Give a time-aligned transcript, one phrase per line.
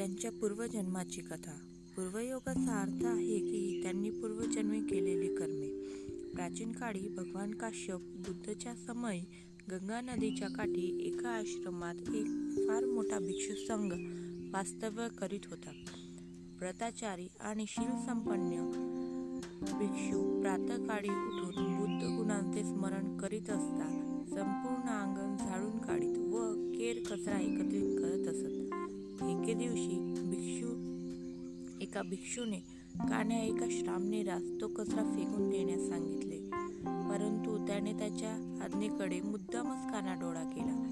[0.00, 1.52] त्यांच्या पूर्वजन्माची कथा.
[1.96, 5.68] पूर्वयोगाचा अर्थ आहे की त्यांनी पूर्वजन्मी केलेली कर्मे.
[6.34, 9.20] प्राचीन काळी भगवान काश्यप बुद्धच्या समय
[9.70, 12.26] गंगा नदीच्या काठी एका आश्रमात एक
[12.68, 13.92] फार मोठा भिक्षू संघ
[14.54, 15.70] वास्तव्य करीत होता.
[16.60, 18.70] व्रताचारी आणि शीलसंपन्न
[19.60, 27.40] भिक्षू प्रातकाळी उठून बुद्ध गुणांचे स्मरण करीत असता संपूर्ण अंगण झाडून काढीत व केर कचरा
[27.40, 28.59] एकत्रित करत असत.
[29.60, 29.98] दिवशी
[30.30, 30.68] भिक्षू
[31.80, 32.58] एका भिक्षूने
[33.00, 36.38] कान्या एका श्रामनेरास तो कचरा फेकून देण्यास सांगितले.
[37.10, 38.30] परंतु त्याने त्याच्या
[38.64, 40.86] आज्ञेकडे मुद्दामच कानाडोळा केला.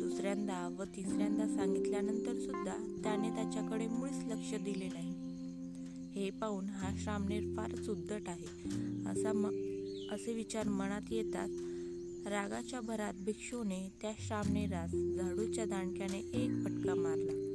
[0.00, 5.12] दुसऱ्यांदा व तिसऱ्यांदा सांगितल्यानंतर सुद्धा त्याने त्याच्याकडे मुळीच लक्ष दिले नाही.
[6.14, 8.46] हे पाहून हा श्रामनेर फारच उद्धट आहे
[9.08, 9.46] असा म
[10.14, 11.48] असे विचार मनात येतात
[12.26, 17.45] रागाच्या भरात भिक्षूने त्या श्रामनेरास झाडूच्या दांडक्याने एक फटका मारला.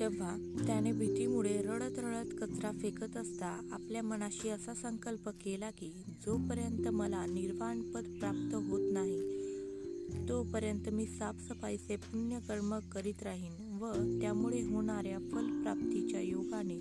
[0.00, 5.90] तेव्हा त्याने भीतीमुळे रडत रडत कचरा फेकत असता आपल्या मनाशी असा संकल्प केला की
[6.26, 15.18] जोपर्यंत मला निर्वाणपद प्राप्त होत नाही तोपर्यंत मी साफसफाईचे पुण्यकर्म करीत राहीन व त्यामुळे होणाऱ्या
[15.18, 16.78] फलप्राप्तीच्या योगाने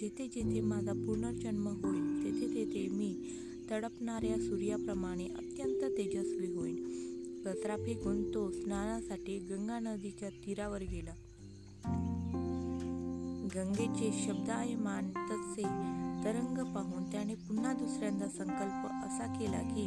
[0.00, 3.14] जेथे जेथे माझा पुनर्जन्म होईल तेथे तेथे मी
[3.70, 6.84] तडपणाऱ्या सूर्याप्रमाणे अत्यंत तेजस्वी होईन.
[7.44, 11.14] कचरा फेकून तो स्नानासाठी गंगा नदीच्या तीरावर गेला.
[13.58, 15.62] गंगेचे शब्दायमान तसे
[16.24, 19.86] तरंग पाहून त्याने पुन्हा दुसऱ्यांदा संकल्प असा केला की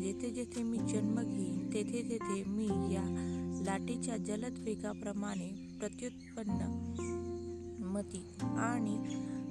[0.00, 3.02] जेथे जेथे मी जन्म घेईन तेथे तेथे मी या
[3.66, 6.60] लाटेच्या जलद वेगाप्रमाणे प्रत्युत्पन्न
[7.84, 8.96] मती आणि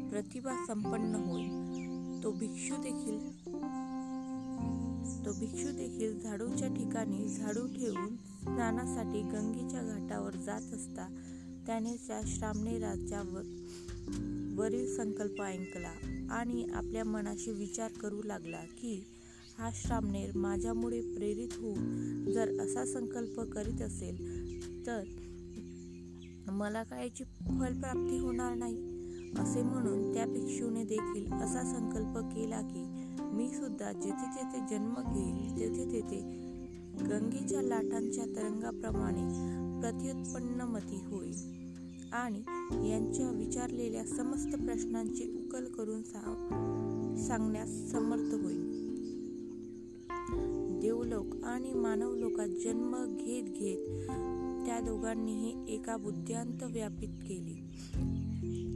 [0.09, 1.69] प्रतिभा संपन्न होईल.
[2.23, 3.19] तो भिक्षू देखील
[5.25, 11.07] तो भिक्षू देखील झाडूच्या ठिकाणी झाडू ठेवून स्नानासाठी गंगेच्या घाटावर जात असता
[11.65, 13.21] त्याने त्या श्रामणेराच्या
[14.57, 15.91] वरील संकल्प ऐकला
[16.33, 19.03] आणि आपल्या मनाशी विचार करू लागला की
[19.57, 24.17] हा श्रामणेर माझ्यामुळे प्रेरित होऊन जर असा संकल्प करीत असेल
[24.87, 25.03] तर
[26.51, 28.75] मला काय याची फलप्राप्ती होणार नाही?
[29.39, 32.85] असे म्हणून त्या भिक्षूने देखील असा संकल्प केला की
[33.35, 36.19] मी सुद्धा जेथे जेथे जन्म घेईल तेथे तेथे
[37.09, 39.21] गंगेच्या लाटांच्या तरंगाप्रमाणे
[39.81, 41.35] प्रतिउत्पन्नमती होईल
[42.13, 42.39] आणि
[42.89, 46.03] यांच्या विचारलेल्या समस्त प्रश्नांची उकल करून
[47.23, 48.89] सांगण्यास समर्थ होईल
[50.81, 54.07] देवलोक आणि मानवलोकात जन्म घेत घेत
[54.65, 57.53] त्या दोघांनीही एका बुद्ध्यांत व्यापित केले.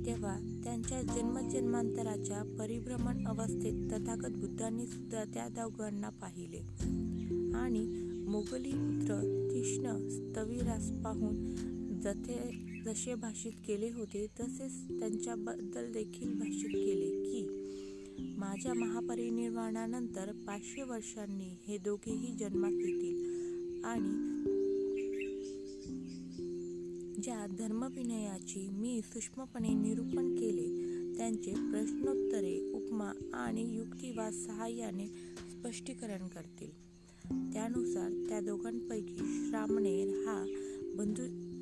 [0.05, 6.57] तेव्हा त्यांच्या जन्मजन्मांतराच्या परिभ्रमण अवस्थेत तथागत बुद्धांनी सुद्धा त्या दोघांना पाहिले.
[7.57, 9.19] आणि मोगली पुत्र
[9.53, 11.55] तीक्ष्ण स्थविरास पाहून
[12.01, 12.37] जथे
[12.85, 17.47] जसे भाषित केले होते तसेच त्यांच्याबद्दल देखील भाषित केले की
[18.37, 24.33] माझ्या महापरिनिर्वाणानंतर पाचशे वर्षांनी हे दोघेही जन्मात येतील आणि
[27.21, 35.07] ज्या धर्मविनयाची मी सूक्ष्मपणे निरूपण केले त्यांचे प्रश्नोत्तरे उपमा आणि युक्तिवाद सहाय्याने
[35.51, 36.92] स्पष्टीकरण करतील.
[37.31, 40.45] त्यानुसार त्या दोघांपैकी श्रामणेर हा
[40.95, 41.53] बंधू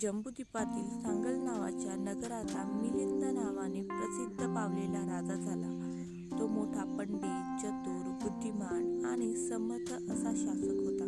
[0.00, 5.78] जम्बूद्वीपातील सांगल नावाच्या नगराचा मिलिंद नावाने प्रसिद्ध पावलेला राजा झाला.
[6.40, 11.06] तो मोठा पंडित चतुर बुद्धिमान आणि समर्थ असा शासक होता.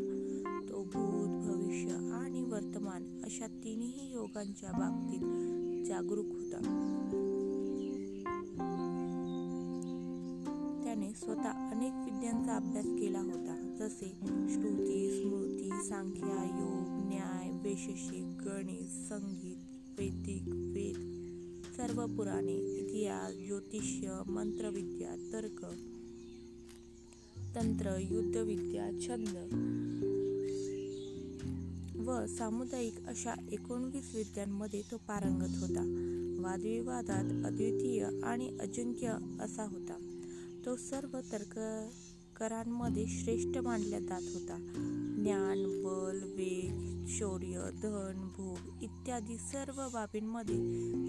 [0.69, 6.81] तो भूत भविष्य आणि वर्तमान अशा तिन्ही योगांच्या बाबतीत जागरूक होता.
[11.15, 13.61] स्वतः अनेक विद्यांचा अभ्यास केला होता.
[13.79, 14.07] जसे
[14.55, 19.57] श्रुती स्मृती सांख्या योग न्याय वैशेषिक गणित संगीत
[19.99, 21.23] वैदिक वेद
[21.77, 25.65] सर्व पुराणे इतिहास ज्योतिष्य मंत्रविद्या तर्क
[27.55, 29.37] तंत्र युद्धविद्या छंद
[32.07, 35.83] व सामुदायिक अशा एकोणवीस विद्यांमध्ये तो पारंगत होता.
[36.43, 39.09] वादविवादात अद्वितीय आणि अजिंक्य
[39.41, 40.04] असा होता.
[40.67, 44.57] तो सर्व तर्ककरांमध्ये श्रेष्ठ मानला जात होता.
[45.23, 50.57] ज्ञान बल वेग शौर्य धन भोग इत्यादी सर्व बाबींमध्ये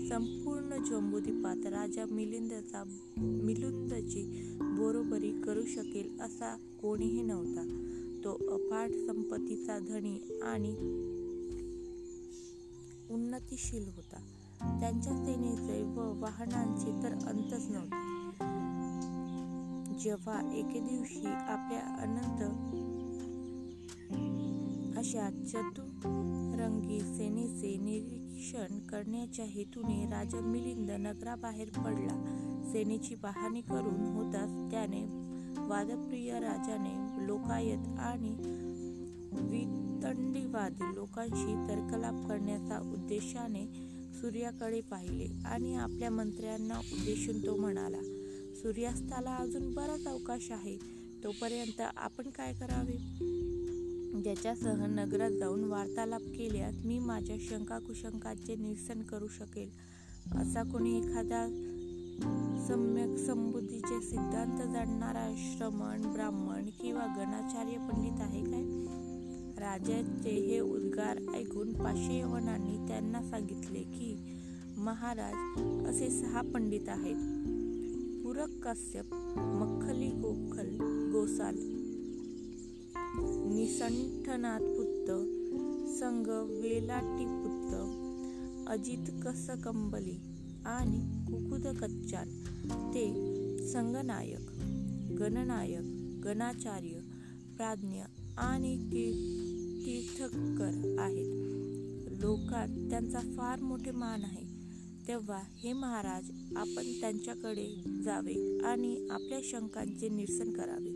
[0.09, 2.83] संपूर्ण जम्बुदीपात राजा मिलिंदचा
[3.17, 7.63] मिलिंदची बरोबरी करू शकेल असा कोणीही नव्हता.
[8.23, 10.75] तो अफाट संपत्तीचा धनी आणि
[13.09, 14.17] उन्नतीशील होता.
[14.79, 18.64] त्यांच्या सेनेचे व वाहनांचे तर अंतच नव्हते.
[19.99, 22.41] जेव्हा एके दिवशी आपल्या अनंत
[24.97, 32.15] अशा चतुरंगी सेनेचे निरीक्षण करण्याच्या हेतूने राजा मिलिंद नगराबाहेर पडला.
[32.71, 35.03] सेनेची पाहणी करून होताच त्याने
[35.57, 38.29] वादप्रिय राजाने लोकायत आणि
[39.41, 43.65] वितंडीवाद लोकांशी तर्कलाप करण्याचा उद्देशाने
[44.13, 48.14] सूर्याकडे पाहिले आणि आपल्या मंत्र्यांना उद्देशून तो म्हणाला
[48.65, 50.77] सूर्यास्ताला अजून बराच अवकाश आहे.
[51.23, 52.93] तोपर्यंत आपण काय करावे?
[54.21, 59.69] ज्याच्यासह नगरात जाऊन वार्तालाप केल्यास मी माझ्या शंका कुशंकाचे निरसन करू शकेल.
[60.35, 61.47] असा कोणी एखादा
[62.67, 68.63] सम्यक संबुद्धीचे सिद्धांत जाणणारा श्रमण ब्राह्मण किंवा गणाचार्य पंडित आहे काय?
[69.57, 74.39] राजाचे हे उद्गार ऐकून पाचशे यवनांनी त्यांना सांगितले की
[74.77, 77.54] महाराज असे सहा पंडित आहेत.
[78.45, 79.05] पूरक कश्यप
[79.37, 80.77] मख्खली गोखल
[81.11, 81.55] गोसाल.
[83.55, 85.13] निसंठनाथ पुत्र
[85.99, 86.27] संग
[86.61, 87.77] वेलाटी पुत्र
[88.67, 90.17] अजित कसकंबली
[90.65, 92.29] आणि कुकुद कच्चाल.
[92.93, 93.05] ते
[93.67, 94.51] संगनायक
[95.19, 95.85] गणनायक
[96.25, 96.99] गणाचार्य
[97.57, 98.01] प्राज्ञ
[98.37, 98.77] आणि
[99.85, 101.31] तीर्थकर आहेत.
[102.23, 104.54] लोकात त्यांचा फार मोठे मान आहे.
[105.07, 107.65] तेव्हा हे महाराज आपण त्यांच्याकडे
[108.03, 110.94] जावे आणि आपल्या शंकांचे निरसन करावे.